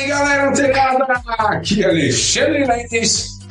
[0.00, 1.04] aí, galera antenada!
[1.38, 3.00] Aqui é Alexandre Leite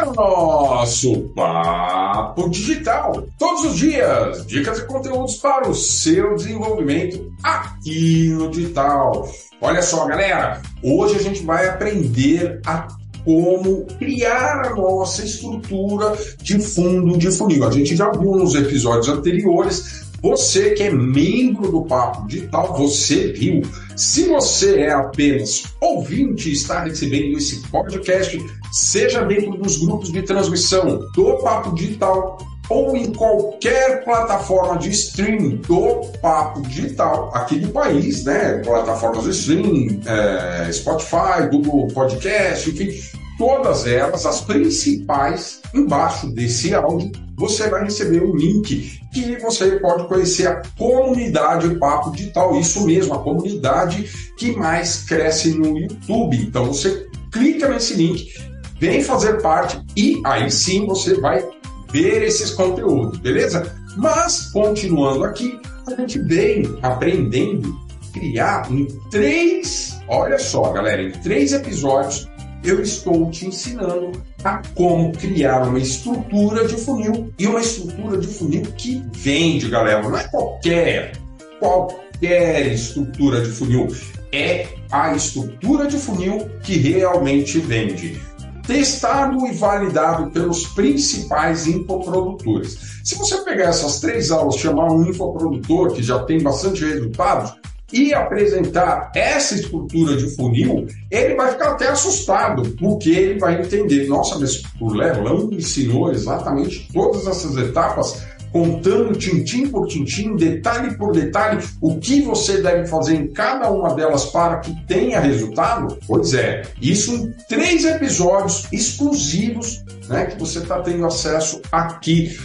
[0.01, 3.27] o nosso Papo Digital.
[3.37, 9.29] Todos os dias, dicas e conteúdos para o seu desenvolvimento aqui no digital.
[9.61, 12.87] Olha só, galera, hoje a gente vai aprender a
[13.25, 17.67] como criar a nossa estrutura de fundo de funil.
[17.67, 23.31] A gente já viu nos episódios anteriores você que é membro do Papo Digital, você
[23.31, 23.61] viu.
[23.95, 28.37] Se você é apenas ouvinte e está recebendo esse podcast,
[28.71, 32.37] seja dentro dos grupos de transmissão do Papo Digital
[32.69, 38.59] ou em qualquer plataforma de streaming do Papo Digital aqui do país, né?
[38.59, 42.91] Plataformas de streaming, é, Spotify, Google Podcast, enfim,
[43.39, 50.07] todas elas, as principais, embaixo desse áudio, você vai receber um link que você pode
[50.07, 52.59] conhecer a comunidade Papo Digital.
[52.59, 56.37] Isso mesmo, a comunidade que mais cresce no YouTube.
[56.37, 58.33] Então você clica nesse link,
[58.79, 61.47] vem fazer parte e aí sim você vai
[61.91, 63.75] ver esses conteúdos, beleza?
[63.97, 67.75] Mas continuando aqui, a gente vem aprendendo
[68.13, 72.27] criar em três, olha só, galera, em três episódios
[72.63, 74.11] eu estou te ensinando
[74.43, 80.01] a como criar uma estrutura de funil e uma estrutura de funil que vende, galera.
[80.01, 81.13] Não é qualquer,
[81.59, 83.87] qualquer estrutura de funil.
[84.31, 88.21] É a estrutura de funil que realmente vende.
[88.67, 92.99] Testado e validado pelos principais infoprodutores.
[93.03, 97.53] Se você pegar essas três aulas, chamar um infoprodutor que já tem bastante resultados,
[97.91, 104.07] e apresentar essa estrutura de funil, ele vai ficar até assustado, porque ele vai entender,
[104.07, 111.11] nossa, mas o Leblon ensinou exatamente todas essas etapas, contando tintim por tintim, detalhe por
[111.11, 115.97] detalhe, o que você deve fazer em cada uma delas para que tenha resultado?
[116.07, 122.35] Pois é, isso em três episódios exclusivos né, que você está tendo acesso aqui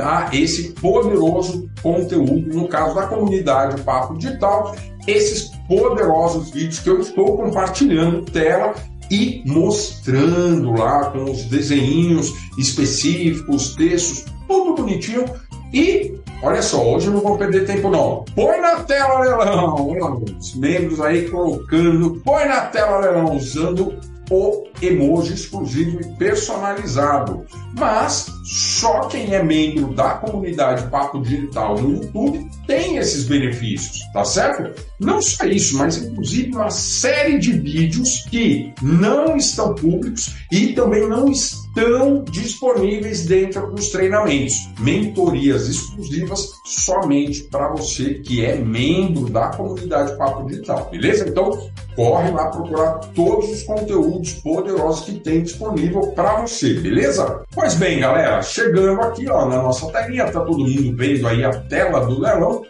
[0.00, 4.74] a esse poderoso conteúdo, no caso da comunidade Papo Digital,
[5.06, 8.74] esses poderosos vídeos que eu estou compartilhando tela
[9.10, 15.24] e mostrando lá com os desenhinhos específicos, textos, tudo bonitinho.
[15.72, 18.24] E olha só, hoje eu não vou perder tempo não.
[18.34, 20.24] Põe na tela, Leilão!
[20.38, 23.94] Os membros aí colocando, põe na tela, Leilão, usando
[24.30, 27.44] o emoji exclusivo e personalizado.
[27.78, 34.24] Mas só quem é membro da comunidade Papo Digital no YouTube tem esses benefícios, tá
[34.24, 34.82] certo?
[35.00, 41.08] Não só isso, mas inclusive uma série de vídeos que não estão públicos e também
[41.08, 44.68] não estão disponíveis dentro dos treinamentos.
[44.78, 51.28] Mentorias exclusivas somente para você que é membro da comunidade Papo Digital, beleza?
[51.28, 57.42] Então, corre lá procurar todos os conteúdos poderosos que tem disponível para você, beleza?
[57.54, 61.50] Pois bem, galera, chegando aqui ó, na nossa telinha, tá todo mundo vendo aí a
[61.50, 62.62] tela do leilão.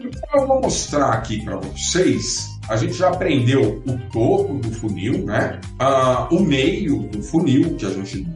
[0.00, 2.46] Então eu vou mostrar aqui para vocês.
[2.68, 5.60] A gente já aprendeu o topo do funil, né?
[5.78, 8.28] Ah, o meio do funil, que a gente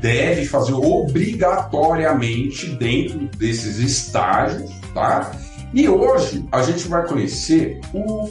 [0.00, 5.32] deve fazer obrigatoriamente dentro desses estágios, tá?
[5.74, 8.28] E hoje a gente vai conhecer o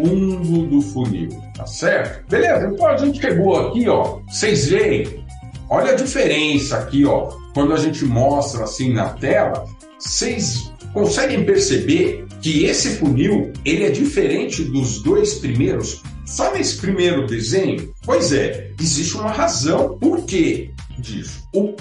[0.00, 2.28] fundo do funil, tá certo?
[2.28, 4.20] Beleza, então a gente chegou aqui, ó.
[4.28, 5.24] Vocês veem?
[5.68, 7.28] Olha a diferença aqui, ó.
[7.54, 9.66] Quando a gente mostra assim na tela,
[9.98, 16.02] vocês conseguem perceber que esse funil ele é diferente dos dois primeiros?
[16.24, 17.92] Só nesse primeiro desenho?
[18.04, 21.48] Pois é, existe uma razão por quê disso.
[21.54, 21.74] O,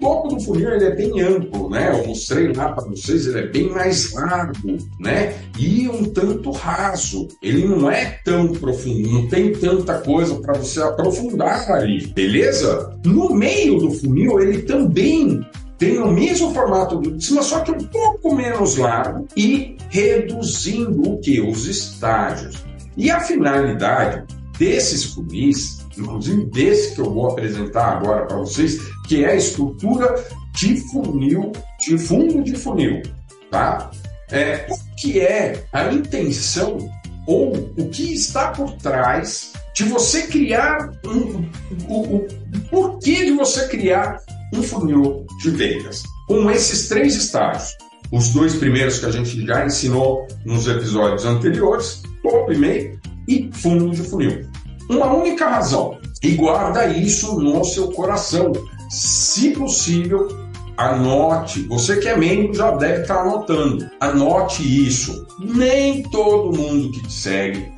[0.00, 1.90] topo do funil ele é bem amplo, né?
[1.92, 5.34] Eu mostrei lá para vocês, ele é bem mais largo, né?
[5.58, 7.28] E um tanto raso.
[7.42, 12.98] Ele não é tão profundo, não tem tanta coisa para você aprofundar ali, beleza?
[13.04, 15.40] No meio do funil ele também
[15.78, 21.18] tem o mesmo formato do cima, só que um pouco menos largo e reduzindo o
[21.18, 21.40] que?
[21.40, 22.64] Os estágios.
[22.96, 24.24] E a finalidade
[24.58, 30.14] desses funis, inclusive desse que eu vou apresentar agora para vocês, que é a estrutura
[30.54, 33.02] de funil, de fundo de funil,
[33.50, 33.90] tá?
[34.30, 36.78] É, o que é a intenção
[37.26, 41.44] ou o que está por trás de você criar um,
[41.88, 42.26] o, o
[42.70, 44.18] porquê de você criar
[44.54, 47.76] um funil de vendas com esses três estágios.
[48.12, 53.50] Os dois primeiros que a gente já ensinou nos episódios anteriores, topo e meio e
[53.52, 54.48] fundo de funil.
[54.88, 58.52] Uma única razão, e guarda isso no seu coração.
[58.90, 60.28] Se possível,
[60.76, 61.62] anote.
[61.68, 63.88] Você que é membro já deve estar anotando.
[64.00, 65.26] Anote isso.
[65.38, 67.76] Nem todo mundo que te segue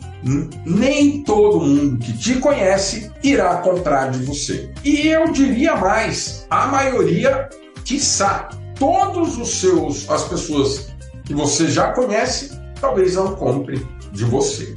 [0.64, 4.70] nem todo mundo que te conhece irá comprar de você.
[4.84, 7.48] E eu diria mais, a maioria,
[7.84, 10.88] quiçá, todos os seus, as pessoas
[11.24, 14.74] que você já conhece, talvez não compre de você.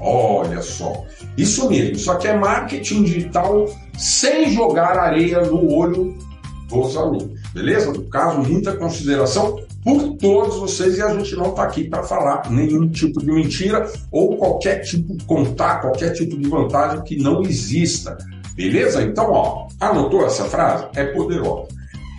[0.00, 1.04] Olha só,
[1.36, 3.66] isso mesmo, só que é marketing digital
[3.96, 6.16] sem jogar areia no olho
[6.68, 7.92] dos alunos, beleza?
[7.92, 12.50] No caso, muita consideração por todos vocês e a gente não está aqui para falar
[12.50, 17.42] nenhum tipo de mentira ou qualquer tipo de contar qualquer tipo de vantagem que não
[17.42, 18.18] exista,
[18.54, 19.02] beleza?
[19.02, 20.86] Então, ó, anotou essa frase?
[20.96, 21.68] É poderosa.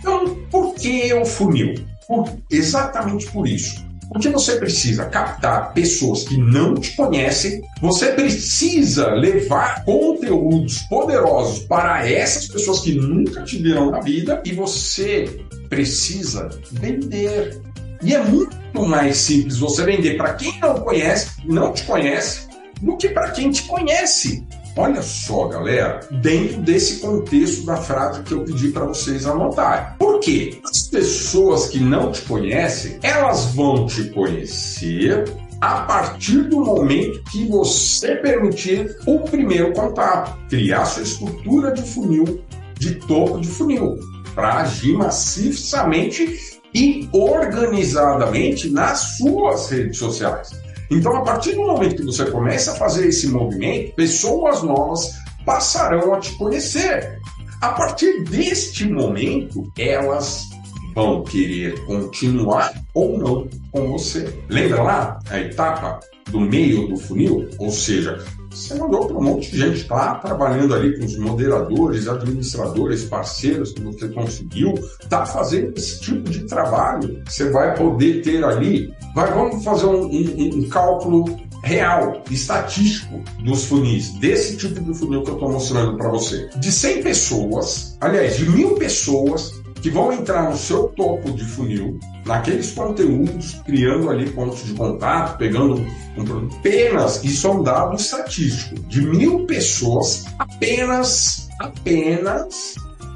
[0.00, 1.74] Então, por que o funil?
[2.06, 3.86] Por, exatamente por isso.
[4.08, 12.08] Porque você precisa captar pessoas que não te conhecem, você precisa levar conteúdos poderosos para
[12.08, 17.60] essas pessoas que nunca te viram na vida e você precisa vender.
[18.02, 18.56] E é muito
[18.86, 22.48] mais simples você vender para quem não conhece, não te conhece,
[22.80, 24.46] do que para quem te conhece.
[24.80, 29.96] Olha só, galera, dentro desse contexto da frase que eu pedi para vocês anotarem.
[29.98, 30.60] Por quê?
[30.64, 35.24] As pessoas que não te conhecem, elas vão te conhecer
[35.60, 42.40] a partir do momento que você permitir o primeiro contato, criar sua estrutura de funil,
[42.78, 43.98] de topo de funil,
[44.32, 46.38] para agir maciçamente
[46.72, 50.67] e organizadamente nas suas redes sociais.
[50.90, 55.12] Então, a partir do momento que você começa a fazer esse movimento, pessoas novas
[55.44, 57.18] passarão a te conhecer.
[57.60, 60.48] A partir deste momento, elas
[60.94, 64.32] vão querer continuar ou não com você.
[64.48, 66.00] Lembra lá a etapa
[66.30, 67.48] do meio do funil?
[67.58, 68.24] Ou seja,
[68.58, 73.72] você mandou para um monte de gente lá trabalhando ali com os moderadores, administradores, parceiros
[73.72, 77.22] que você conseguiu, está fazendo esse tipo de trabalho.
[77.26, 78.92] Você vai poder ter ali.
[79.14, 81.24] Vai, vamos fazer um, um, um cálculo
[81.62, 86.48] real, estatístico dos funis, desse tipo de funil que eu estou mostrando para você.
[86.56, 91.98] De 100 pessoas, aliás, de mil pessoas que vão entrar no seu topo de funil,
[92.24, 95.84] naqueles conteúdos, criando ali pontos de contato, pegando
[96.16, 96.56] um produto.
[96.58, 102.74] Apenas, isso é um dado estatístico, de mil pessoas, apenas, apenas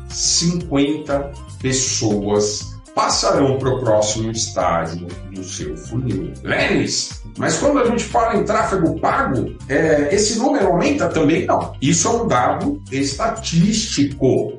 [0.08, 6.32] 50 pessoas passarão para o próximo estágio do seu funil.
[6.42, 11.46] Lenis, mas quando a gente fala em tráfego pago, é, esse número aumenta também?
[11.46, 11.74] Não.
[11.80, 14.58] Isso é um dado estatístico.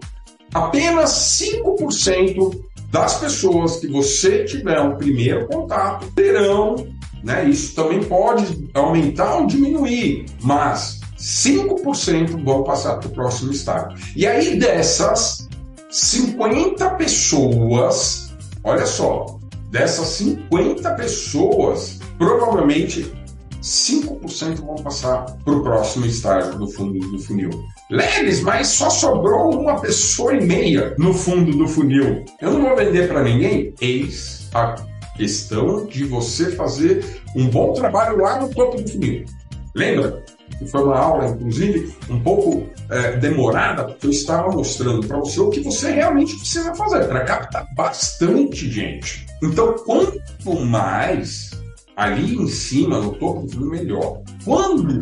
[0.53, 1.09] Apenas
[1.41, 2.61] 5%
[2.91, 6.87] das pessoas que você tiver um primeiro contato terão,
[7.23, 7.49] né?
[7.49, 13.97] Isso também pode aumentar ou diminuir, mas 5% vão passar para o próximo estágio.
[14.15, 15.49] E aí dessas
[15.89, 18.31] 50 pessoas,
[18.63, 19.39] olha só,
[19.71, 23.11] dessas 50 pessoas, provavelmente
[23.63, 27.49] 5% vão passar para o próximo estágio do fundo do funil.
[27.89, 32.25] Leves, mas só sobrou uma pessoa e meia no fundo do funil.
[32.41, 33.73] Eu não vou vender para ninguém?
[33.79, 34.75] Eis a
[35.15, 39.23] questão de você fazer um bom trabalho lá no topo do funil.
[39.73, 40.23] Lembra?
[40.59, 45.39] Que foi uma aula, inclusive, um pouco é, demorada, porque eu estava mostrando para você
[45.39, 49.25] o que você realmente precisa fazer para captar bastante gente.
[49.41, 50.21] Então, quanto
[50.65, 51.51] mais
[51.95, 54.21] ali em cima, no topo do melhor.
[54.45, 54.99] Quando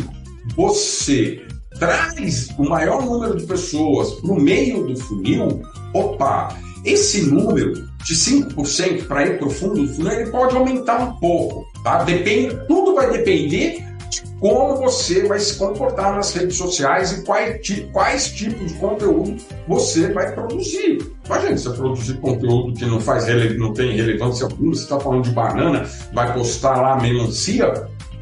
[0.55, 1.41] você
[1.79, 5.61] traz o maior número de pessoas para o meio do funil,
[5.93, 7.73] opa, esse número
[8.03, 12.03] de 5% para ir para o fundo do funil, ele pode aumentar um pouco, tá?
[12.03, 13.90] Depende, tudo vai depender
[14.39, 19.37] como você vai se comportar nas redes sociais e quais, quais tipos de conteúdo
[19.67, 20.99] você vai produzir.
[21.25, 23.25] Imagina você produzir conteúdo que não faz
[23.57, 27.71] não tem relevância alguma, você está falando de banana, vai postar lá melancia,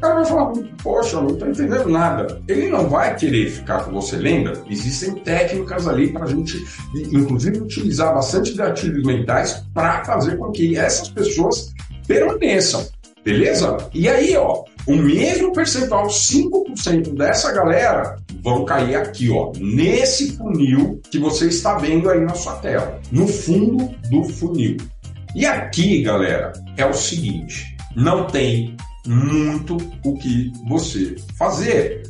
[0.00, 2.40] cara vai falar, poxa, não estou entendendo nada.
[2.48, 4.54] Ele não vai querer ficar com você, lembra?
[4.70, 6.56] Existem técnicas ali para a gente,
[6.94, 11.74] inclusive, utilizar bastante gatilhos mentais para fazer com que essas pessoas
[12.06, 12.88] permaneçam.
[13.22, 13.76] Beleza?
[13.92, 21.00] E aí, ó, o mesmo percentual, 5% dessa galera, vão cair aqui, ó, nesse funil
[21.10, 24.78] que você está vendo aí na sua tela, no fundo do funil.
[25.34, 32.02] E aqui, galera, é o seguinte: não tem muito o que você fazer.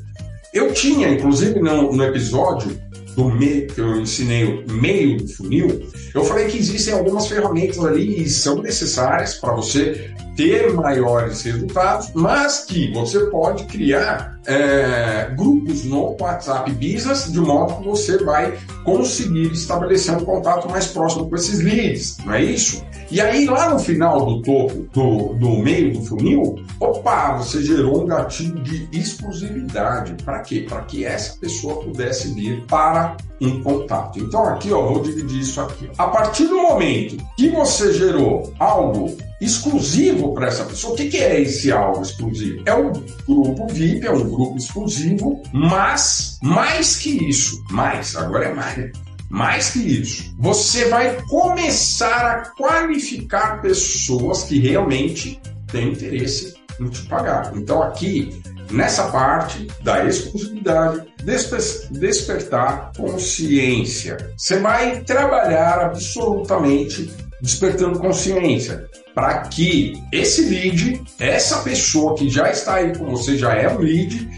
[0.54, 2.80] Eu tinha, inclusive, no, no episódio
[3.14, 7.84] do meio que eu ensinei o meio do funil, eu falei que existem algumas ferramentas
[7.84, 10.10] ali e são necessárias para você
[10.40, 17.76] ter maiores resultados, mas que você pode criar é, grupos no WhatsApp Business, de modo
[17.76, 22.84] que você vai conseguir estabelecer um contato mais próximo com esses leads, não é isso?
[23.10, 28.02] E aí, lá no final do topo, do, do meio do funil, opa, você gerou
[28.02, 30.14] um gatilho de exclusividade.
[30.22, 30.64] Para quê?
[30.68, 34.20] Para que essa pessoa pudesse vir para um contato.
[34.20, 35.90] Então, aqui, ó, vou dividir isso aqui.
[35.98, 41.16] A partir do momento que você gerou algo exclusivo para essa pessoa, o que, que
[41.16, 42.62] é esse algo exclusivo?
[42.66, 42.92] É um
[43.26, 48.92] grupo VIP, é um grupo exclusivo, mas mais que isso, mais, agora é mais
[49.30, 57.02] mais que isso, você vai começar a qualificar pessoas que realmente têm interesse em te
[57.02, 57.52] pagar.
[57.54, 61.60] Então, aqui, nessa parte da exclusividade, desper
[61.92, 64.16] despertar consciência.
[64.36, 67.08] Você vai trabalhar absolutamente
[67.40, 73.54] despertando consciência para que esse lead, essa pessoa que já está aí com você, já
[73.54, 74.28] é um lead,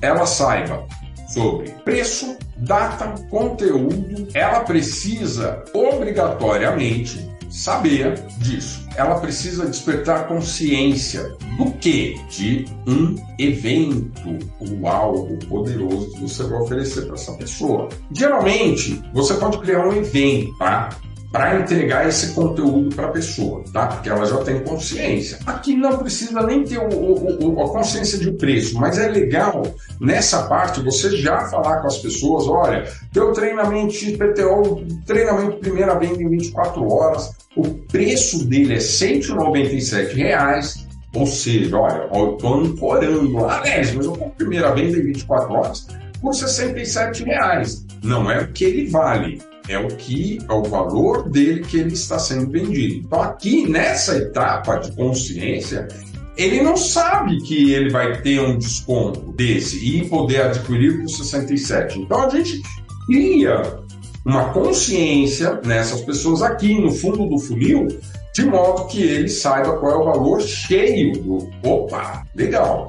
[0.00, 0.86] ela saiba
[1.28, 8.86] sobre preço, data, conteúdo, ela precisa obrigatoriamente saber disso.
[8.96, 12.14] Ela precisa despertar consciência do que?
[12.30, 17.88] De um evento ou algo poderoso que você vai oferecer para essa pessoa.
[18.10, 20.90] Geralmente, você pode criar um evento, tá?
[21.32, 23.86] Para entregar esse conteúdo para a pessoa, tá?
[23.86, 25.38] Porque ela já tem consciência.
[25.46, 29.62] Aqui não precisa nem ter o, o, o, a consciência de preço, mas é legal
[29.98, 36.22] nessa parte você já falar com as pessoas, olha, teu treinamento XPTO, treinamento primeira venda
[36.22, 43.32] em 24 horas, o preço dele é 197 reais, ou seja, olha, eu estou ancorando
[43.32, 45.86] lá, mas eu compro primeira venda em 24 horas
[46.20, 47.86] por 67 reais.
[48.02, 51.94] Não é o que ele vale é o que é o valor dele que ele
[51.94, 53.06] está sendo vendido.
[53.06, 55.88] Então aqui nessa etapa de consciência,
[56.36, 62.00] ele não sabe que ele vai ter um desconto desse e poder adquirir por 67.
[62.00, 62.62] Então a gente
[63.06, 63.82] cria
[64.24, 67.88] uma consciência nessas pessoas aqui no fundo do funil,
[68.34, 71.50] de modo que ele saiba qual é o valor cheio do.
[71.64, 72.88] Opa, legal,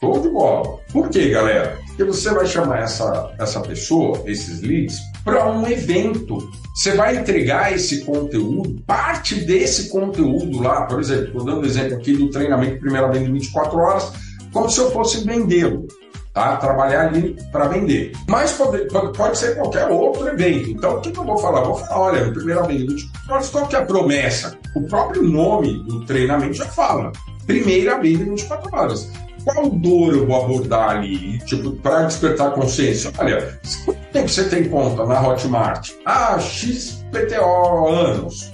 [0.00, 0.78] show de bola.
[0.92, 1.78] Por quê, galera?
[1.92, 6.50] Porque você vai chamar essa, essa pessoa, esses leads, para um evento.
[6.74, 12.16] Você vai entregar esse conteúdo, parte desse conteúdo lá, por exemplo, estou dando exemplo aqui
[12.16, 14.12] do treinamento primeira venda em 24 horas,
[14.52, 15.86] como se eu fosse vendê-lo.
[16.32, 16.56] Tá?
[16.56, 18.12] Trabalhar ali para vender.
[18.26, 20.70] Mas pode, pode, ser qualquer outro evento.
[20.70, 21.60] Então, o que, que eu vou falar?
[21.60, 24.58] vou falar, olha, primeira venda em 24 horas, qual que é a promessa?
[24.74, 27.12] O próprio nome do treinamento já fala.
[27.46, 29.12] Primeira venda em 24 horas
[29.44, 33.12] qual dor eu vou abordar ali, tipo, para despertar consciência?
[33.18, 35.90] Olha, quanto tempo você tem conta na Hotmart?
[36.04, 38.52] Ah, XPTO anos.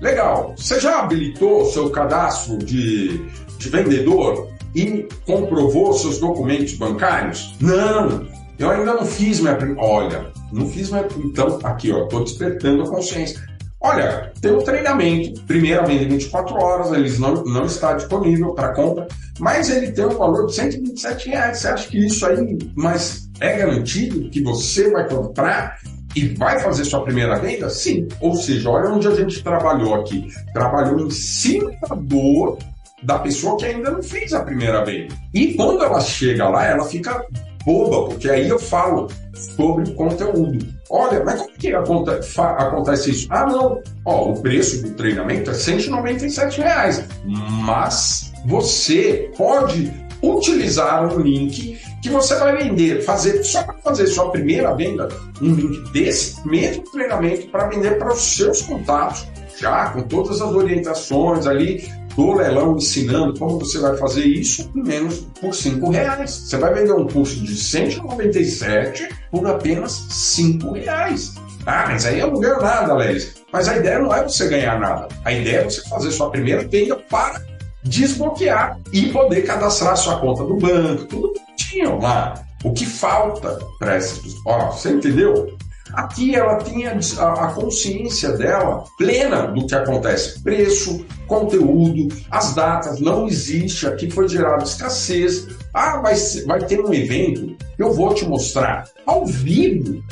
[0.00, 0.54] Legal.
[0.56, 3.18] Você já habilitou seu cadastro de,
[3.58, 7.54] de vendedor e comprovou seus documentos bancários?
[7.60, 8.26] Não.
[8.58, 9.56] Eu ainda não fiz minha.
[9.76, 11.06] Olha, não fiz minha.
[11.16, 13.47] Então, aqui, ó, tô despertando a consciência.
[13.80, 18.74] Olha, tem um treinamento, primeira venda em 24 horas, eles não, não está disponível para
[18.74, 19.06] compra,
[19.38, 21.58] mas ele tem um valor de 127 reais.
[21.58, 25.78] Você acha que isso aí mas é garantido que você vai comprar
[26.16, 27.70] e vai fazer sua primeira venda?
[27.70, 28.08] Sim.
[28.20, 30.26] Ou seja, olha onde a gente trabalhou aqui.
[30.52, 32.58] Trabalhou em cima da dor
[33.02, 35.14] da pessoa que ainda não fez a primeira venda.
[35.32, 37.24] E quando ela chega lá, ela fica
[37.68, 40.66] boba, porque aí eu falo sobre conteúdo.
[40.88, 43.26] Olha, mas como que acontece, isso?
[43.28, 43.82] Ah, não.
[44.06, 52.08] Ó, o preço do treinamento é 197 reais, mas você pode utilizar um link que
[52.08, 55.08] você vai vender, fazer só para fazer sua primeira venda,
[55.42, 59.26] um link desse mesmo treinamento para vender para os seus contatos,
[59.60, 61.86] já com todas as orientações ali,
[62.18, 66.32] do leilão ensinando como você vai fazer isso em menos por cinco reais.
[66.32, 71.34] Você vai vender um curso de 197 por apenas cinco reais.
[71.64, 73.36] Ah, mas aí eu não ganho nada, Lélis.
[73.52, 75.06] Mas a ideia não é você ganhar nada.
[75.24, 77.40] A ideia é você fazer sua primeira venda para
[77.84, 82.34] desbloquear e poder cadastrar sua conta do banco, tudo bonitinho lá.
[82.64, 84.42] O que falta para essas pessoas?
[84.44, 85.56] Ó, você entendeu?
[85.94, 90.40] Aqui ela tinha a consciência dela plena do que acontece.
[90.42, 93.86] Preço, conteúdo, as datas, não existe.
[93.86, 95.46] Aqui foi gerada escassez.
[95.72, 100.02] Ah, mas vai ter um evento, eu vou te mostrar ao vivo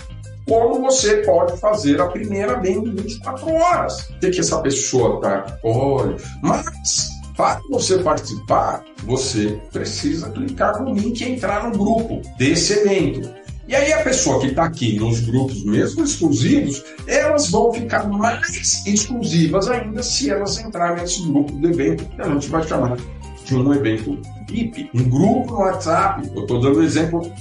[0.47, 4.11] como você pode fazer a primeira venda em 24 horas.
[4.11, 5.59] O que, que essa pessoa tá?
[5.65, 12.73] Olha, mas para você participar, você precisa clicar no link e entrar no grupo desse
[12.75, 13.29] evento.
[13.69, 18.87] E aí a pessoa que está aqui nos grupos mesmo exclusivos, elas vão ficar mais
[18.87, 22.97] exclusivas ainda se elas entrarem nesse grupo do evento que a gente vai chamar
[23.45, 26.31] de um evento VIP, um grupo no WhatsApp.
[26.35, 27.33] Eu estou dando exemplo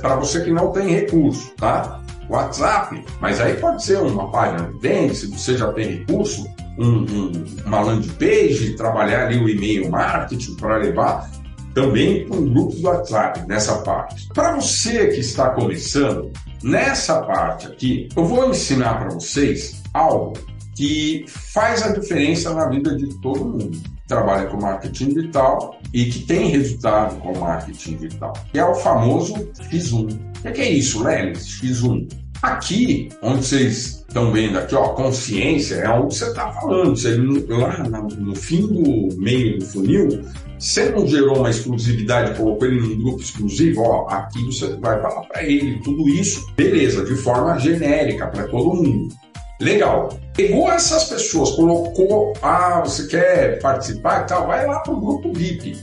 [0.00, 2.00] para você que não tem recurso, tá?
[2.28, 6.46] WhatsApp, mas aí pode ser uma página de venda, se você já tem recurso,
[6.78, 7.32] um, um,
[7.64, 11.30] uma landing page, trabalhar ali o e-mail marketing para levar
[11.76, 14.26] também para um grupo do WhatsApp nessa parte.
[14.32, 20.32] Para você que está começando, nessa parte aqui, eu vou ensinar para vocês algo
[20.74, 23.78] que faz a diferença na vida de todo mundo.
[24.08, 28.32] Trabalha com marketing digital e que tem resultado com marketing digital.
[28.50, 29.34] Que é o famoso
[29.70, 30.18] X1.
[30.46, 31.60] O que é isso, Lelis?
[31.60, 32.10] X1.
[32.40, 36.96] Aqui, onde vocês estão vendo aqui, ó, consciência é onde você está falando.
[36.96, 40.24] Você, lá no fim do meio do funil,
[40.58, 45.22] você não gerou uma exclusividade, colocou ele num grupo exclusivo, ó, aqui você vai falar
[45.22, 49.14] para ele tudo isso, beleza, de forma genérica para todo mundo.
[49.60, 50.10] Legal.
[50.34, 55.32] Pegou essas pessoas, colocou, ah, você quer participar e tal, vai lá para o grupo
[55.32, 55.78] VIP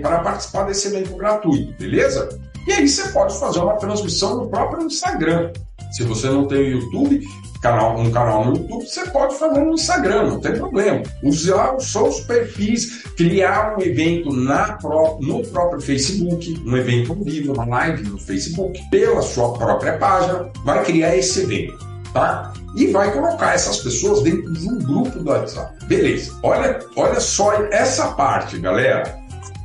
[0.00, 2.28] para participar desse evento gratuito, beleza?
[2.66, 5.52] E aí você pode fazer uma transmissão no próprio Instagram.
[5.92, 7.24] Se você não tem o YouTube,
[7.66, 11.02] canal, um canal no YouTube, você pode fazer no Instagram, não tem problema.
[11.22, 14.78] Usar os seus perfis, criar um evento na
[15.20, 20.50] no próprio Facebook, um evento ao vivo, uma live no Facebook, pela sua própria página,
[20.64, 21.78] vai criar esse evento,
[22.12, 22.52] tá?
[22.76, 25.84] E vai colocar essas pessoas dentro de um grupo do WhatsApp.
[25.86, 26.32] Beleza.
[26.42, 29.18] Olha, olha só essa parte, galera.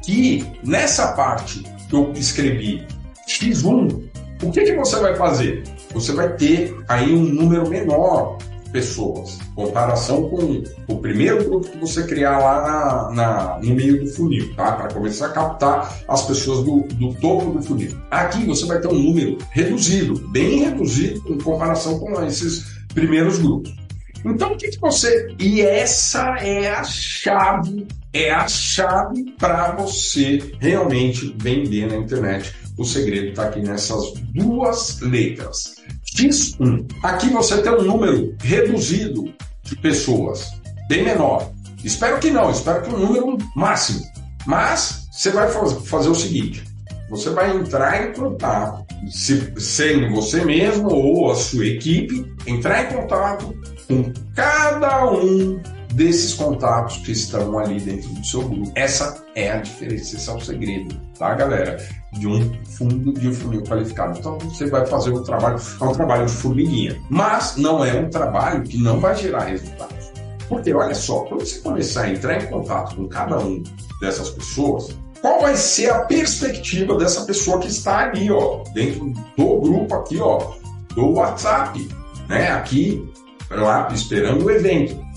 [0.03, 2.88] Que nessa parte que eu escrevi
[3.27, 4.10] X1,
[4.41, 5.63] o que, que você vai fazer?
[5.93, 11.69] Você vai ter aí um número menor de pessoas, em comparação com o primeiro grupo
[11.69, 14.74] que você criar lá na, na no meio do funil, tá?
[14.74, 17.98] Para começar a captar as pessoas do, do topo do funil.
[18.10, 23.81] Aqui você vai ter um número reduzido, bem reduzido em comparação com esses primeiros grupos.
[24.24, 25.33] Então, o que, que você.
[25.39, 32.86] E essa é a chave, é a chave para você realmente vender na internet o
[32.86, 35.75] segredo está aqui nessas duas letras.
[36.16, 36.88] X1.
[37.04, 40.51] Aqui você tem um número reduzido de pessoas,
[40.88, 41.51] bem menor.
[41.84, 44.01] Espero que não, espero que um número máximo.
[44.46, 46.63] Mas você vai fazer o seguinte:
[47.10, 52.96] você vai entrar em contato, se, sendo você mesmo ou a sua equipe, entrar em
[52.96, 53.56] contato
[53.88, 55.62] com cada um
[55.93, 58.71] desses contatos que estão ali dentro do seu grupo.
[58.75, 61.77] Essa é a diferença, esse é o segredo, tá, galera?
[62.13, 64.17] De um fundo de um funil qualificado.
[64.17, 68.10] Então você vai fazer um trabalho, é um trabalho de formiguinha, mas não é um
[68.10, 70.12] trabalho que não vai gerar resultados.
[70.47, 73.63] Porque olha só, quando você começar a entrar em contato com cada um
[74.01, 74.89] dessas pessoas,
[75.21, 80.19] qual vai ser a perspectiva dessa pessoa que está ali, ó, dentro do grupo aqui,
[80.19, 80.51] ó,
[80.95, 81.88] do WhatsApp,
[82.27, 82.49] né?
[82.51, 83.08] Aqui,
[83.49, 85.11] lá, esperando o evento.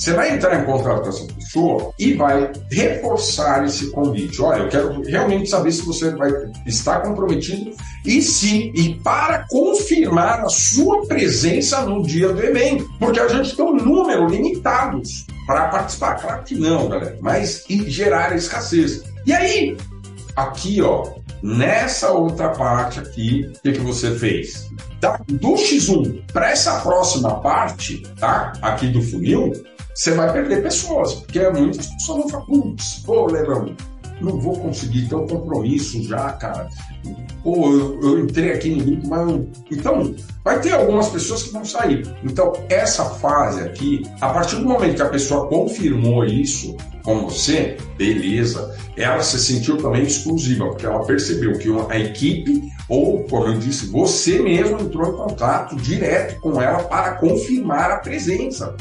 [0.00, 4.40] Você vai entrar em contato com essa pessoa e vai reforçar esse convite.
[4.40, 6.32] Olha, eu quero realmente saber se você vai
[6.64, 7.72] estar comprometido
[8.06, 12.88] e sim, e para confirmar a sua presença no dia do evento.
[12.98, 15.02] Porque a gente tem um número limitado
[15.46, 16.14] para participar.
[16.14, 19.04] Claro que não, galera, mas e gerar escassez.
[19.26, 19.76] E aí,
[20.34, 21.06] aqui, ó,
[21.42, 24.66] nessa outra parte aqui, o que, que você fez?
[24.98, 28.54] Da, do X1 para essa próxima parte, tá?
[28.62, 29.52] Aqui do funil,
[30.00, 33.76] você vai perder pessoas, porque muitas pessoas vão falar, putz, pô, Lebrão,
[34.18, 36.70] não vou conseguir ter um compromisso já, cara.
[37.42, 39.46] Pô, eu, eu entrei aqui no grupo, mas.
[39.70, 42.02] Então, vai ter algumas pessoas que vão sair.
[42.24, 47.76] Então, essa fase aqui, a partir do momento que a pessoa confirmou isso com você,
[47.98, 53.58] beleza, ela se sentiu também exclusiva, porque ela percebeu que a equipe, ou, como eu
[53.58, 58.74] disse, você mesmo entrou em contato direto com ela para confirmar a presença.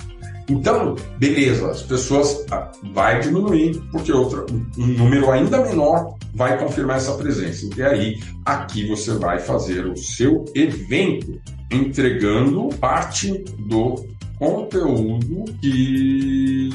[0.49, 4.45] Então, beleza, as pessoas ah, vai diminuir, porque outra,
[4.77, 7.69] um número ainda menor vai confirmar essa presença.
[7.77, 11.39] E aí, aqui você vai fazer o seu evento,
[11.71, 14.03] entregando parte do
[14.39, 16.69] conteúdo que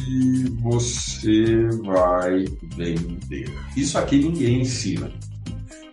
[0.62, 2.44] você vai
[2.76, 3.50] vender.
[3.76, 5.10] Isso aqui ninguém ensina.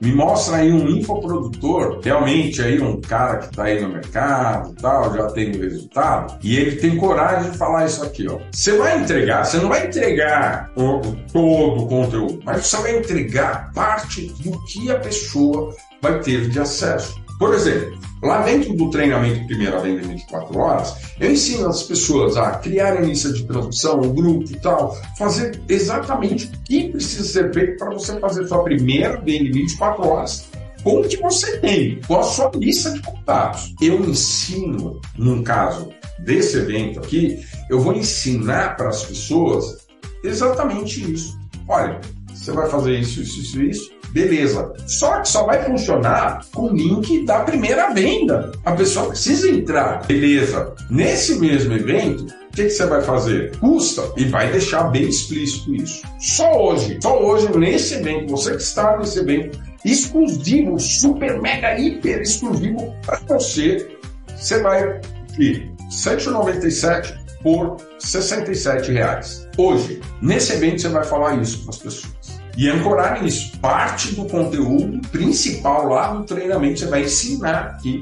[0.02, 5.14] Me mostra aí um infoprodutor, realmente aí um cara que está aí no mercado tal,
[5.14, 8.40] já tem o resultado, e ele tem coragem de falar isso aqui, ó.
[8.52, 13.72] Você vai entregar, você não vai entregar o, todo o conteúdo, mas você vai entregar
[13.74, 17.21] parte do que a pessoa vai ter de acesso.
[17.42, 22.38] Por exemplo, lá dentro do treinamento Primeira Venda em 24 Horas, eu ensino as pessoas
[22.38, 27.52] a criarem lista de transmissão, um grupo e tal, fazer exatamente o que precisa ser
[27.52, 30.48] feito para você fazer sua primeira venda em 24 horas
[30.84, 33.74] com o que você tem, com a sua lista de contatos.
[33.82, 39.88] Eu ensino, num caso desse evento aqui, eu vou ensinar para as pessoas
[40.24, 41.36] exatamente isso.
[41.68, 42.00] Olha,
[42.32, 44.01] você vai fazer isso, isso, isso, isso.
[44.12, 44.74] Beleza.
[44.88, 48.52] Só que só vai funcionar com o link da primeira venda.
[48.66, 50.06] A pessoa precisa entrar.
[50.06, 50.74] Beleza.
[50.90, 53.56] Nesse mesmo evento, o que, que, você vai fazer?
[53.58, 56.02] Custa e vai deixar bem explícito isso.
[56.20, 62.22] Só hoje, só hoje, nesse evento, você que está nesse evento, exclusivo, super, mega, hiper
[62.22, 63.98] exclusivo para você,
[64.36, 65.00] você vai
[65.38, 69.48] de 197 por 67 reais.
[69.58, 72.14] Hoje, nesse evento, você vai falar isso para as pessoas.
[72.58, 73.58] E ancorar nisso.
[73.60, 78.02] Parte do conteúdo principal lá no treinamento você vai ensinar aqui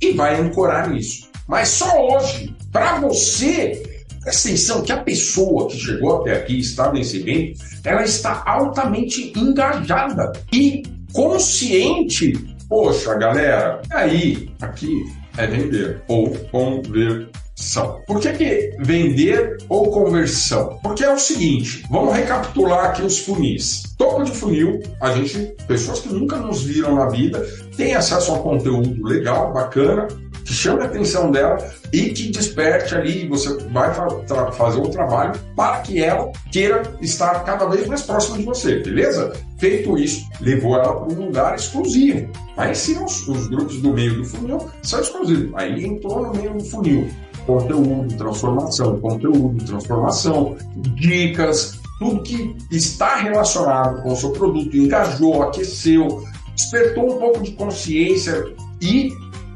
[0.00, 1.28] e vai ancorar nisso.
[1.46, 3.82] Mas só hoje, para você,
[4.22, 9.32] presta atenção que a pessoa que chegou até aqui, está nesse evento, ela está altamente
[9.36, 12.32] engajada e consciente.
[12.68, 15.04] Poxa, galera, aí, aqui
[15.36, 16.30] é vender ou
[17.62, 18.02] conversão.
[18.06, 20.78] Por que, que vender ou conversão?
[20.82, 23.82] Porque é o seguinte, vamos recapitular aqui os funis.
[23.96, 27.46] Topo de funil, a gente, pessoas que nunca nos viram na vida,
[27.76, 30.08] tem acesso a um conteúdo legal, bacana,
[30.44, 31.56] que chame a atenção dela
[31.92, 33.94] e que desperte ali, você vai
[34.52, 39.32] fazer o trabalho para que ela queira estar cada vez mais próxima de você, beleza?
[39.58, 42.28] Feito isso, levou ela para um lugar exclusivo.
[42.56, 45.52] Aí sim, os, os grupos do meio do funil são exclusivos.
[45.54, 47.08] Aí entrou no meio do funil.
[47.46, 50.56] Conteúdo, transformação, conteúdo, transformação,
[50.94, 56.24] dicas, tudo que está relacionado com o seu produto, engajou, aqueceu,
[56.56, 58.44] despertou um pouco de consciência
[58.80, 59.12] e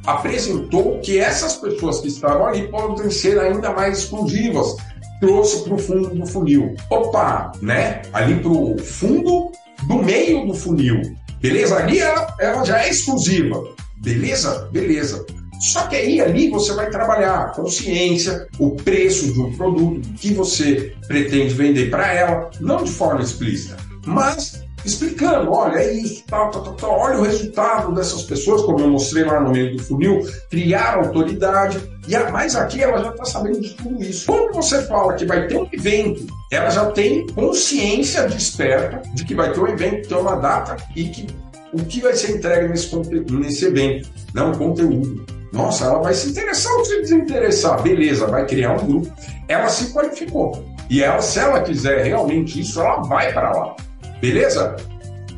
[0.07, 4.77] apresentou que essas pessoas que estavam ali podem ser ainda mais exclusivas.
[5.21, 6.75] Trouxe para o fundo do funil.
[6.91, 8.03] Opa, né?
[8.13, 9.51] Ali para o fundo
[9.89, 11.01] do meio do funil.
[11.41, 11.77] Beleza?
[11.79, 13.63] Ali ela, ela já é exclusiva.
[13.97, 14.69] Beleza?
[14.71, 15.25] Beleza.
[15.61, 20.33] Só que aí ali você vai trabalhar a consciência, o preço de um produto que
[20.35, 26.51] você pretende vender para ela, não de forma explícita, mas explicando, olha, é isso, tal,
[26.51, 30.21] tal, tal, olha o resultado dessas pessoas, como eu mostrei lá no meio do funil,
[30.49, 34.27] criar autoridade, e a, mais aqui ela já está sabendo de tudo isso.
[34.27, 39.35] Quando você fala que vai ter um evento, ela já tem consciência desperta de que
[39.35, 41.27] vai ter um evento, tem uma data e que
[41.73, 42.97] o que vai ser entregue nesse,
[43.31, 45.36] nesse evento, não né, conteúdo.
[45.57, 47.83] Nossa, ela vai se interessar ou se desinteressar.
[47.83, 49.13] Beleza, vai criar um grupo.
[49.49, 50.65] Ela se qualificou.
[50.91, 53.77] E ela, se ela quiser realmente isso, ela vai para lá.
[54.21, 54.77] Beleza?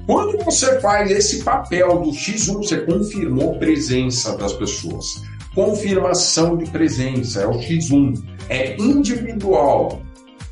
[0.06, 5.22] Quando você faz esse papel do X1, você confirmou presença das pessoas.
[5.54, 8.20] Confirmação de presença é o X1.
[8.48, 10.00] É individual.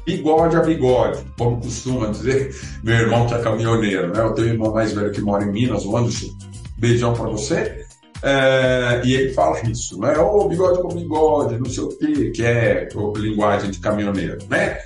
[0.04, 4.20] Bigode a bigode, como costuma dizer meu irmão que é caminhoneiro, né?
[4.20, 6.28] Eu tenho um irmão mais velho que mora em Minas, o Anderson.
[6.78, 7.85] Beijão para você.
[8.22, 10.16] É, e ele fala isso, né?
[10.18, 14.78] Ô, bigode com bigode, não sei o quê, que é linguagem de caminhoneiro, né?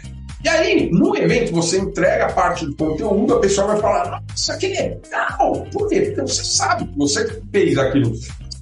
[0.42, 4.56] E aí, no evento, você entrega a parte do conteúdo, a pessoa vai falar, nossa,
[4.56, 5.66] que legal!
[5.70, 6.00] Por quê?
[6.00, 8.12] Porque você sabe que você fez aquilo.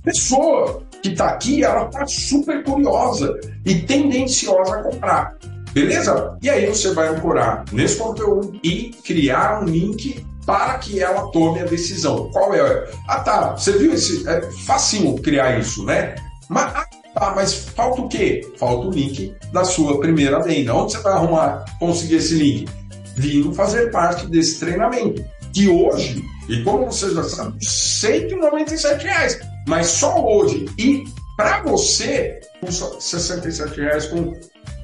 [0.00, 5.36] A pessoa que está aqui, ela está super curiosa e tendenciosa a comprar.
[5.72, 6.36] Beleza?
[6.42, 11.60] E aí você vai ancorar nesse conteúdo e criar um link para que ela tome
[11.60, 12.30] a decisão.
[12.32, 12.90] Qual é?
[13.06, 13.50] Ah, tá.
[13.54, 14.26] Você viu esse?
[14.26, 16.14] É facinho criar isso, né?
[16.48, 16.72] Mas
[17.14, 18.50] ah, mas falta o quê?
[18.56, 20.74] Falta o link da sua primeira venda.
[20.74, 22.66] Onde você vai arrumar, conseguir esse link?
[23.14, 25.22] Vindo fazer parte desse treinamento.
[25.52, 29.38] Que hoje, e como você já sabe, 197 reais.
[29.66, 30.64] Mas só hoje.
[30.78, 31.04] E
[31.36, 34.32] para você, custa 67 reais com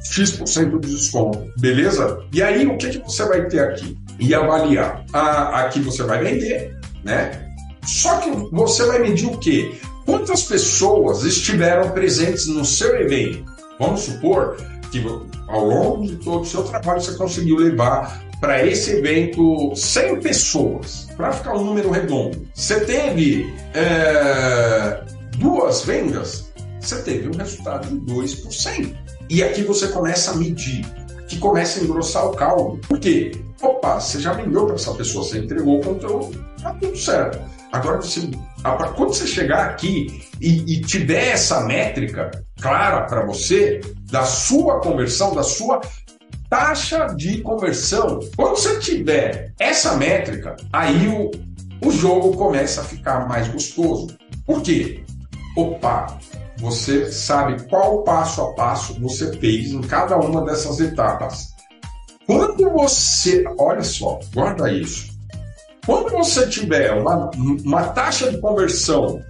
[0.05, 1.53] X% de desconto.
[1.59, 2.21] Beleza?
[2.33, 3.97] E aí, o que, que você vai ter aqui?
[4.19, 5.05] E avaliar.
[5.13, 7.49] Ah, aqui você vai vender, né?
[7.87, 9.75] Só que você vai medir o quê?
[10.07, 13.45] Quantas pessoas estiveram presentes no seu evento?
[13.79, 14.57] Vamos supor
[14.91, 15.05] que
[15.49, 21.09] ao longo de todo o seu trabalho você conseguiu levar para esse evento 100 pessoas,
[21.17, 22.47] para ficar um número redondo.
[22.55, 25.03] Você teve é,
[25.39, 29.04] duas vendas, você teve um resultado de 2%.
[29.29, 30.85] E aqui você começa a medir,
[31.29, 32.79] que começa a engrossar o caldo.
[32.87, 33.33] Por quê?
[33.63, 37.41] Opa, você já vendeu para essa pessoa, você entregou o conteúdo, tá tudo certo.
[37.73, 38.31] Agora, você,
[38.95, 45.35] quando você chegar aqui e, e tiver essa métrica clara para você, da sua conversão,
[45.35, 45.81] da sua
[46.49, 51.31] taxa de conversão, quando você tiver essa métrica, aí o,
[51.85, 54.17] o jogo começa a ficar mais gostoso.
[54.47, 55.03] Por quê?
[55.57, 56.19] Opa,
[56.65, 61.55] você sabe qual passo a passo você fez em cada uma dessas etapas.
[62.27, 65.13] Quando você, olha só, guarda isso.
[65.85, 69.23] Quando você tiver uma, uma taxa de conversão,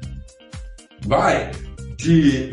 [1.04, 1.50] vai
[1.96, 2.52] de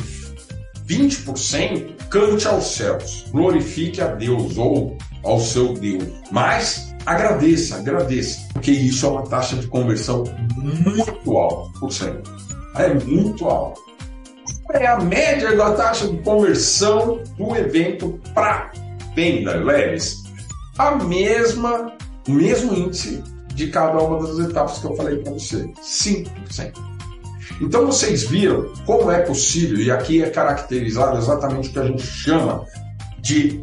[0.88, 6.04] 20%, cante aos céus, glorifique a Deus ou ao seu Deus.
[6.32, 10.24] Mas agradeça, agradeça, porque isso é uma taxa de conversão
[10.58, 12.32] muito alta por cento.
[12.76, 13.91] É muito alta.
[14.74, 18.72] É a média da taxa de conversão do evento para
[19.16, 20.24] venda, leves.
[20.78, 21.94] A mesma,
[22.28, 23.22] o mesmo índice
[23.54, 26.74] de cada uma das etapas que eu falei para você, 5%.
[27.62, 32.04] Então vocês viram como é possível, e aqui é caracterizado exatamente o que a gente
[32.04, 32.66] chama
[33.20, 33.62] de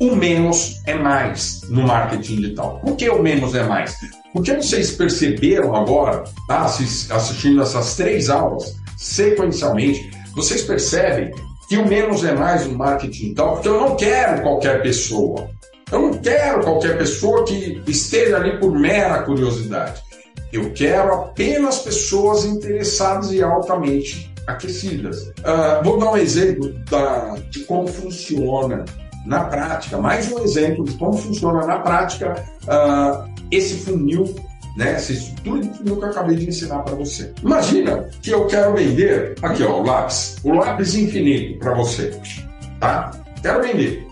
[0.00, 2.80] o menos é mais no marketing digital.
[2.84, 3.96] Por que o menos é mais?
[4.32, 11.32] Porque vocês perceberam agora, tá, assistindo essas três aulas sequencialmente, vocês percebem
[11.68, 15.50] que o menos é mais no marketing digital, porque eu não quero qualquer pessoa.
[15.90, 20.00] Eu não quero qualquer pessoa que esteja ali por mera curiosidade.
[20.52, 25.28] Eu quero apenas pessoas interessadas e altamente aquecidas.
[25.40, 28.84] Uh, vou dar um exemplo da, de como funciona
[29.26, 34.34] na prática, mais um exemplo de como funciona na prática uh, esse funil,
[34.78, 37.32] né, essa estrutura de funil que eu acabei de ensinar para você.
[37.42, 42.16] Imagina que eu quero vender, aqui ó, o lápis, o lápis infinito para você,
[42.78, 43.10] tá?
[43.42, 44.06] Quero vender.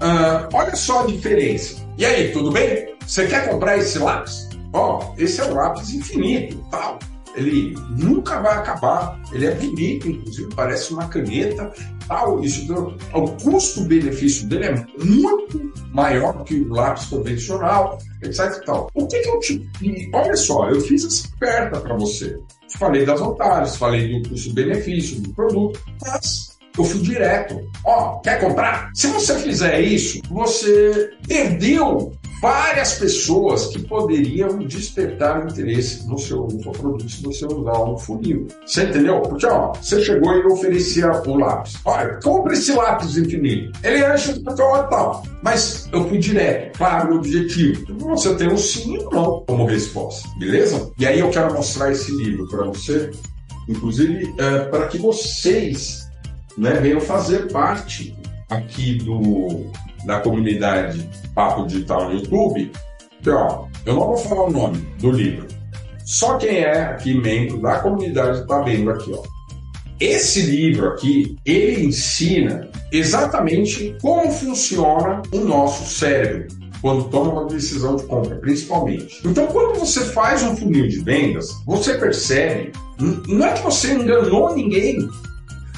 [0.00, 1.76] Uh, olha só a diferença.
[1.98, 2.94] E aí, tudo bem?
[3.06, 4.48] Você quer comprar esse lápis?
[4.72, 6.98] Ó, esse é o lápis infinito, tal
[7.34, 11.72] ele nunca vai acabar, ele é bonito, inclusive, parece uma caneta,
[12.06, 12.72] tal, isso,
[13.14, 18.90] o custo-benefício dele é muito maior que o lápis convencional, etc tal.
[18.94, 19.70] O que, que eu te...
[20.12, 22.38] Olha só, eu fiz essa oferta para você.
[22.78, 27.60] Falei das vantagens, falei do custo-benefício do produto, mas eu fui direto.
[27.84, 28.90] Ó, quer comprar?
[28.94, 32.12] Se você fizer isso, você perdeu
[32.42, 37.96] várias pessoas que poderiam despertar interesse no seu, no seu produto se você usar um
[37.96, 38.48] funil.
[38.66, 39.20] Você entendeu?
[39.20, 41.74] Porque, ó, você chegou e oferecia o lápis.
[41.84, 43.78] Olha, compre esse lápis infinito.
[43.84, 45.22] Ele acha que tal, tal.
[45.40, 47.86] Mas eu fui direto, o objetivo.
[48.08, 50.90] Você tem um sim ou não como resposta, beleza?
[50.98, 53.10] E aí eu quero mostrar esse livro para você,
[53.68, 56.10] inclusive é, para que vocês
[56.58, 58.16] né, venham fazer parte
[58.50, 59.70] aqui do,
[60.06, 62.72] da comunidade Papo Digital no YouTube,
[63.22, 65.46] que, ó, eu não vou falar o nome do livro.
[66.04, 69.22] Só quem é aqui membro da comunidade está vendo aqui, ó.
[70.00, 76.48] Esse livro aqui, ele ensina exatamente como funciona o nosso cérebro
[76.82, 79.20] quando toma uma decisão de compra, principalmente.
[79.24, 82.72] Então, quando você faz um funil de vendas, você percebe,
[83.28, 84.98] não é que você enganou ninguém,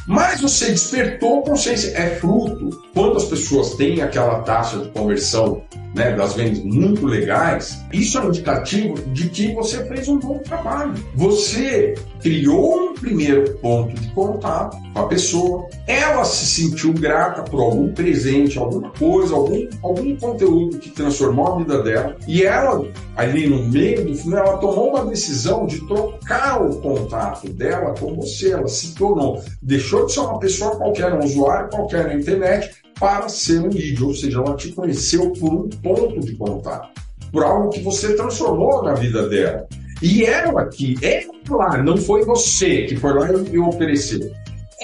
[0.06, 1.96] mas você despertou consciência.
[1.96, 2.82] É fruto.
[2.92, 5.62] Quando as pessoas têm aquela taxa de conversão
[5.94, 10.38] né, das vendas muito legais, isso é um indicativo de que você fez um bom
[10.38, 10.94] trabalho.
[11.14, 17.60] Você criou um primeiro ponto de contato com a pessoa, ela se sentiu grata por
[17.60, 23.46] algum presente, alguma coisa, algum, algum conteúdo que transformou a vida dela, e ela, ali
[23.46, 28.52] no meio do filme, ela tomou uma decisão de trocar o contato dela com você.
[28.52, 33.28] Ela se tornou, deixou de ser uma pessoa qualquer, um usuário qualquer na internet, para
[33.28, 36.88] ser um lead, ou seja, ela te conheceu por um ponto de contato,
[37.30, 39.68] por algo que você transformou na vida dela.
[40.04, 44.30] E ela que, ela, não foi você que foi lá e ofereceu.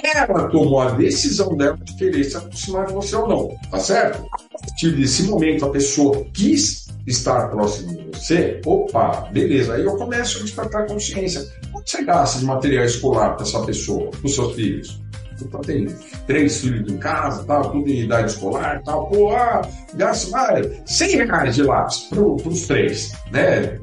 [0.03, 4.25] Ela tomou a decisão dela de querer se aproximar de você ou não, tá certo?
[4.33, 9.95] A partir desse momento, a pessoa quis estar próximo de você, opa, beleza, aí eu
[9.95, 11.45] começo a despertar consciência.
[11.71, 15.01] Quanto você gasta de material escolar para essa pessoa, para os seus filhos?
[15.39, 15.87] Então tem
[16.25, 19.61] três filhos em casa, tal, tudo em idade escolar, tal, pô, ah,
[19.93, 23.79] gasto ah, 100 reais de lápis para os três, né?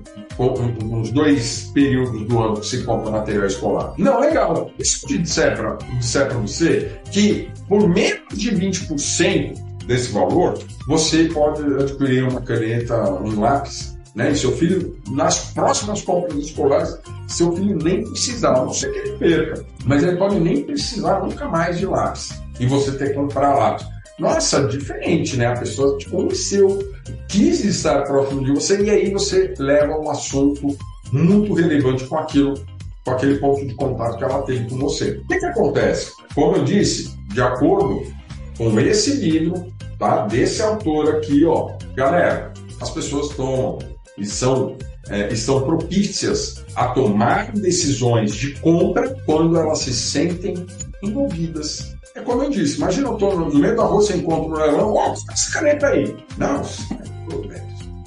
[0.85, 3.95] Nos dois períodos do ano que se compra material escolar.
[3.99, 4.71] Não, legal.
[4.79, 11.25] E se eu te disser para você que por menos de 20% desse valor, você
[11.25, 14.33] pode adquirir uma caneta, um lápis né?
[14.33, 16.99] E seu filho, nas próximas compras escolares,
[17.29, 21.21] seu filho nem precisar, a não ser que ele perca, mas ele pode nem precisar
[21.21, 22.31] nunca mais de lápis.
[22.59, 23.87] E você ter que comprar lápis.
[24.19, 25.47] Nossa, diferente, né?
[25.47, 26.79] A pessoa te conheceu,
[27.29, 30.77] quis estar próximo de você, e aí você leva um assunto
[31.13, 32.55] muito relevante com aquilo,
[33.05, 35.23] com aquele ponto de contato que ela tem com você.
[35.23, 36.13] O que, que acontece?
[36.35, 38.03] Como eu disse, de acordo
[38.57, 40.27] com esse livro, tá?
[40.27, 43.79] Desse autor aqui, ó, galera, as pessoas tomam
[44.17, 44.77] e são,
[45.09, 50.55] é, estão propícias a tomar decisões de compra quando elas se sentem
[51.03, 51.97] envolvidas.
[52.19, 54.93] É como eu disse, imagina eu estou no meio da rua, você encontra um leilão,
[54.93, 56.17] ó, essa caneta aí.
[56.37, 56.63] Não,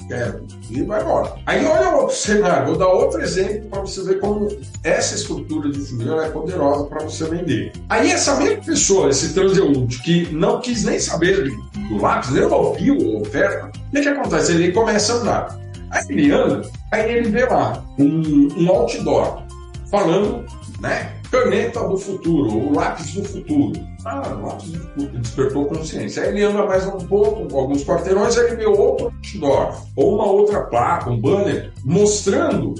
[0.06, 0.46] quero.
[0.68, 1.34] E vai embora.
[1.46, 4.48] Aí olha outro cenário, vou dar outro exemplo para você ver como
[4.84, 7.72] essa estrutura de funil é poderosa para você vender.
[7.88, 11.48] Aí essa mesma pessoa, esse transeunte, que não quis nem saber
[11.88, 14.52] do lápis, nem ouviu a oferta, o que acontece?
[14.52, 15.58] Ele começa a andar.
[15.90, 19.42] Aí ele anda, aí ele vê lá um, um outdoor
[19.90, 20.44] falando,
[20.80, 21.21] né?
[21.32, 23.72] Caneta do futuro, o lápis do futuro.
[24.04, 26.24] Ah, o lápis do futuro, despertou consciência.
[26.24, 30.26] Aí ele anda mais um pouco, alguns quarteirões, aí ele vê outro outdoor, ou uma
[30.26, 32.74] outra placa, um banner, mostrando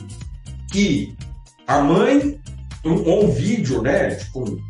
[0.70, 1.16] que
[1.66, 2.38] a mãe,
[2.84, 4.16] um, ou um vídeo, né?
[4.16, 4.60] Tipo, um,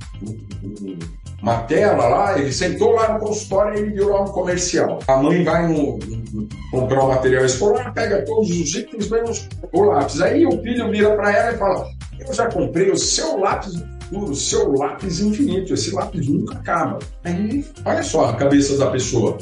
[0.62, 0.98] um,
[1.42, 5.00] uma tela lá, ele sentou lá no consultório e ele viu lá um comercial.
[5.08, 9.82] A mãe vai no, no comprar o material escolar, pega todos os itens, menos o
[9.82, 10.20] lápis.
[10.20, 13.80] Aí o filho vira para ela e fala: eu já comprei o seu lápis do
[13.80, 16.98] futuro, o seu lápis infinito, esse lápis nunca acaba.
[17.24, 19.38] Aí, olha só a cabeça da pessoa.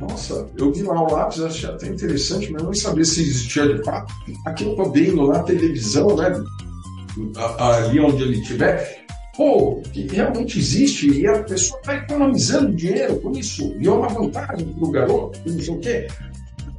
[0.00, 3.82] Nossa, eu vi lá o lápis, achei até interessante, mas não sabia se existia de
[3.84, 4.12] fato.
[4.46, 6.42] Aquilo que eu vendo na televisão, né?
[7.58, 9.04] Ali onde ele estiver,
[9.36, 14.08] pô, que realmente existe e a pessoa está economizando dinheiro com isso, e é uma
[14.08, 16.06] vantagem para o garoto, não sei o quê.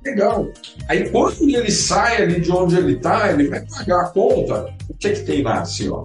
[0.03, 0.49] Legal.
[0.87, 4.73] Aí quando ele sai ali de onde ele está, ele vai pagar a conta.
[4.89, 6.03] O que é que tem lá, assim, ó?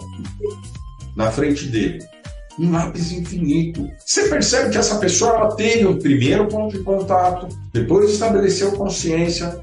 [1.16, 2.04] Na frente dele.
[2.58, 3.86] Um lápis infinito.
[4.04, 9.60] Você percebe que essa pessoa ela teve um primeiro ponto de contato, depois estabeleceu consciência,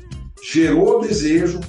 [0.52, 1.60] gerou desejo,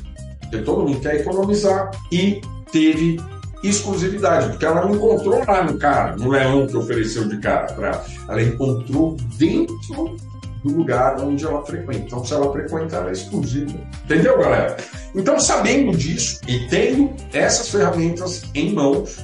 [0.40, 3.18] porque todo mundo quer economizar, e teve
[3.62, 8.04] exclusividade, porque ela não encontrou lá no cara, no leão que ofereceu de cara para.
[8.28, 10.16] Ela encontrou dentro
[10.64, 12.06] do lugar onde ela frequenta.
[12.06, 13.78] Então, se ela frequenta, ela é exclusiva.
[14.04, 14.76] Entendeu, galera?
[15.14, 19.18] Então, sabendo disso e tendo essas ferramentas em mãos,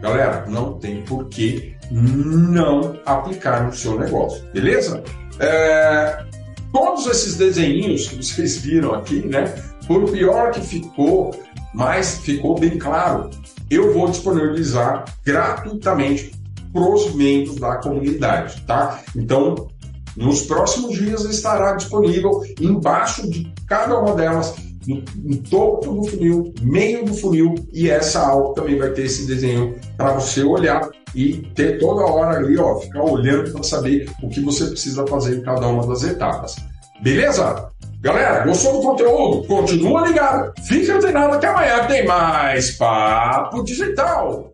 [0.00, 5.02] galera, não tem por que não aplicar no seu negócio, beleza?
[5.40, 6.24] É,
[6.72, 9.52] todos esses desenhinhos que vocês viram aqui, né?
[9.86, 11.34] Por pior que ficou,
[11.74, 13.30] mas ficou bem claro,
[13.70, 16.32] eu vou disponibilizar gratuitamente
[16.72, 19.00] para os membros da comunidade, tá?
[19.16, 19.68] Então,
[20.18, 24.54] nos próximos dias estará disponível embaixo de cada uma delas,
[24.86, 29.26] no, no topo do funil, meio do funil, e essa aula também vai ter esse
[29.26, 34.28] desenho para você olhar e ter toda hora ali, ó, ficar olhando para saber o
[34.28, 36.56] que você precisa fazer em cada uma das etapas.
[37.00, 37.70] Beleza?
[38.00, 39.46] Galera, gostou do conteúdo?
[39.46, 40.52] Continua ligado.
[40.66, 44.52] Fique antenado que amanhã tem mais Papo Digital.